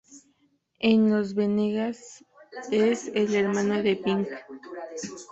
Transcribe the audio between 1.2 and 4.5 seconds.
Venegas, es el hermano de Pink.